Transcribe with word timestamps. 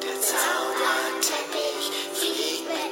Der 0.00 0.20
Zauberteppich 0.20 1.90
fliegt 2.14 2.68
mit 2.68 2.87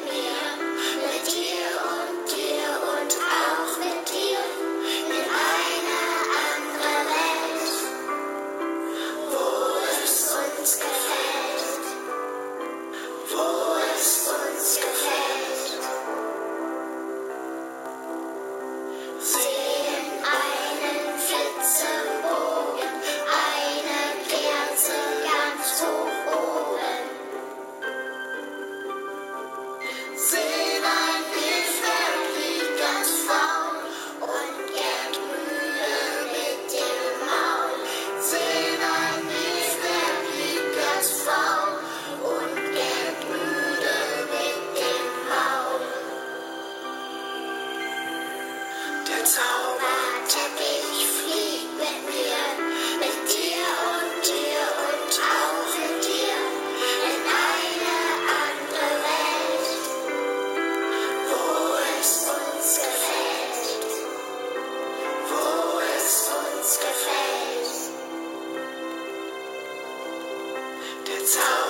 time. 71.27 71.66